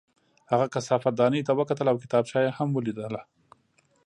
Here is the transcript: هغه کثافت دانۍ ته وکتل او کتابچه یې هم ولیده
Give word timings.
هغه 0.51 0.65
کثافت 0.75 1.13
دانۍ 1.19 1.41
ته 1.47 1.51
وکتل 1.59 1.87
او 1.91 1.97
کتابچه 2.03 2.37
یې 2.45 2.51
هم 2.57 2.69
ولیده 2.73 3.21